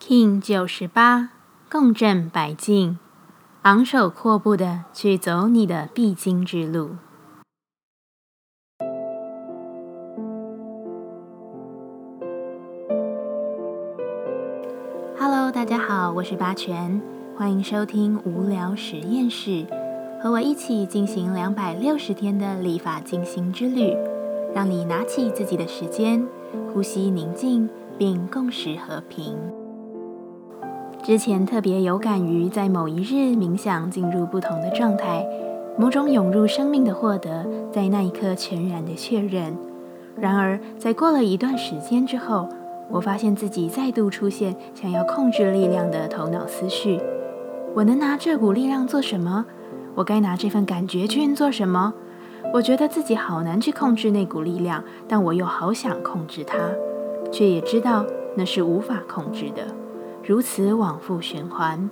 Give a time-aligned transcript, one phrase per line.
[0.00, 1.30] King 九十八，
[1.68, 2.98] 共振百境，
[3.62, 6.92] 昂首阔步的去走你的必经之路。
[15.18, 17.02] Hello，大家好，我是八全，
[17.36, 19.66] 欢迎收听无聊实验室，
[20.22, 23.94] 和我一起进行两百六十天的立法进行之旅，
[24.54, 26.24] 让你拿起自己的时间，
[26.72, 27.68] 呼吸宁静，
[27.98, 29.36] 并共识和平。
[31.02, 35.24] 之前特别有感于在某一日冥想进入不同的状态，
[35.78, 39.56] 某种涌入生命的获得，在那一刻全然的确认。
[40.20, 42.48] 然而，在过了一段时间之后，
[42.90, 47.00] 我发现自己再度出现想要控制力量的头脑思绪。
[47.74, 49.46] 我能拿这股力量做什么？
[49.94, 51.94] 我该拿这份感觉去运作什么？
[52.52, 56.58] 我觉得自己好难去控制那股力量，但我又好想控制它，
[57.30, 59.62] 却也知道那是无法控制的。
[60.28, 61.88] 如此往复循环，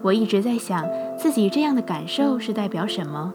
[0.00, 3.34] 我一直在想自己这样的感受是代表什么。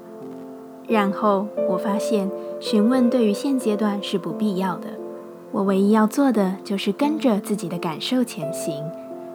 [0.87, 2.27] 然后我发现
[2.59, 4.87] 询问对于现阶段是不必要的。
[5.51, 8.83] 我唯一要做的就是跟着自己的感受前行，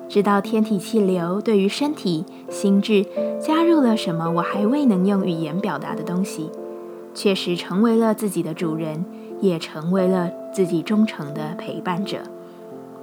[0.09, 3.07] 直到天体气流对于身体、心智
[3.39, 6.51] 加入了什么我还未能用语言表达的东西，
[7.15, 9.05] 确实成为了自己的主人，
[9.41, 12.19] 也成为了自己忠诚的陪伴者。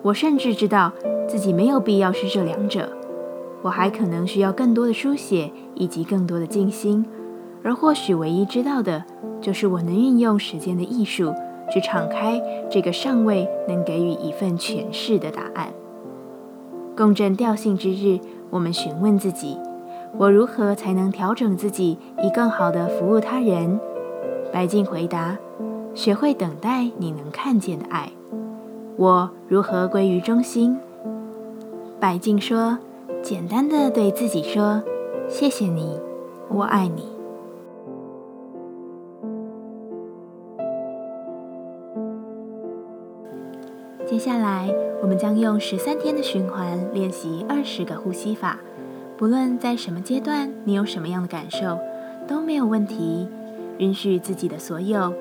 [0.04, 0.92] 我甚至知道。
[1.26, 2.88] 自己没有必要是这两者，
[3.64, 7.04] 我还可能需要更多的书写以及更多的静心，
[7.64, 9.04] 而或许唯一知道的
[9.42, 11.34] 就是我能运用时间的艺术
[11.74, 15.74] 去敞开这个尚未能给予一份诠释的答案。
[16.96, 18.20] 共振调性之日，
[18.52, 19.58] 我们询问自己：
[20.18, 23.80] 我如何才能调整自己，以更好的服务他人？
[24.52, 25.38] 白静回答：
[25.96, 28.12] 学会等待你能看见的爱。
[28.96, 30.78] 我如何归于中心？
[32.00, 32.78] 白静说
[33.24, 34.84] ：“简单的对自己说，
[35.28, 36.00] 谢谢你，
[36.50, 37.08] 我爱你。”
[44.06, 44.70] 接下来，
[45.02, 48.60] 我们将用十三天的循环练习二十个呼吸法。
[49.18, 51.80] 不论在什么阶段，你有什么样的感受，
[52.28, 53.28] 都没有问题。
[53.80, 55.12] 允许自己的所有，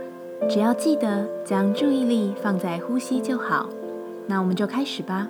[0.49, 3.69] 只要记得将注意力放在呼吸就好。
[4.27, 5.29] 那我们就开始吧。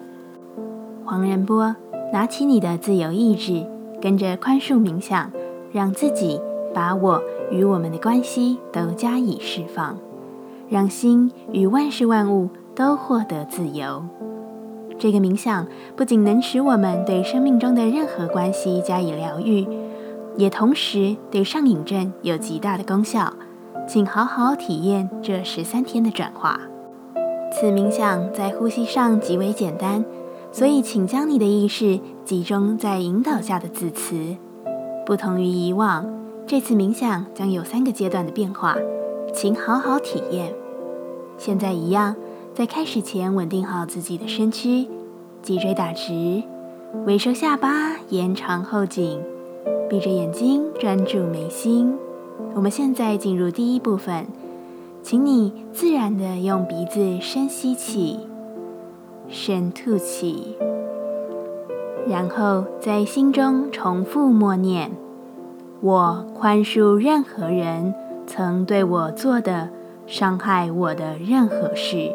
[1.04, 1.74] 黄仁波，
[2.12, 3.64] 拿起你的自由意志，
[4.00, 5.30] 跟着宽恕冥想，
[5.72, 6.40] 让自己
[6.74, 9.98] 把我与我们的关系都加以释放，
[10.68, 14.04] 让心与万事万物都获得自由。
[14.98, 19.66] 这个冥想不仅能使我们对生命中的任何关系加以疗愈，
[20.36, 23.32] 也同时对上瘾症有极大的功效。
[23.86, 26.60] 请好好体验这十三天的转化。
[27.52, 30.04] 此冥想在呼吸上极为简单。
[30.54, 34.36] 所以，请将你的意识集中在引导下的字词。
[35.06, 36.06] 不同于以往，
[36.46, 38.76] 这次冥想将有三个阶段的变化，
[39.32, 40.52] 请好好体验。
[41.38, 42.14] 现在一样，
[42.54, 44.86] 在开始前稳定好自己的身躯，
[45.40, 46.42] 脊椎打直，
[47.06, 49.22] 微收下巴，延长后颈，
[49.88, 51.96] 闭着眼睛专注眉心。
[52.54, 54.26] 我们现在进入第一部分，
[55.02, 58.20] 请你自然的用鼻子深吸气。
[59.28, 60.58] 深吐气，
[62.06, 64.90] 然后在心中重复默念
[65.80, 67.94] ：“我宽恕任何人
[68.26, 69.70] 曾对我做的
[70.06, 72.12] 伤害我的任何事。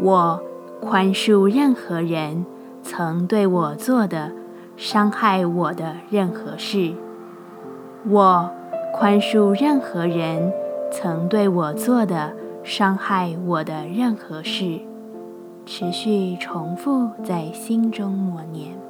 [0.00, 0.40] 我
[0.80, 2.46] 宽恕任何人
[2.84, 4.30] 曾对我做的
[4.76, 6.92] 伤害我的任何事。
[8.08, 8.48] 我
[8.92, 10.52] 宽恕任何人
[10.90, 14.80] 曾对我做的伤害我的任何事。”
[15.66, 18.89] 持续重复在心中默念。